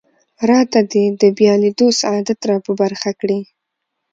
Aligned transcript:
راته 0.49 0.79
دې 0.91 1.05
د 1.21 1.23
بیا 1.37 1.53
لیدو 1.63 1.87
سعادت 1.99 2.39
را 2.49 2.57
په 2.65 2.71
برخه 2.81 3.09
کړي. 3.19 3.39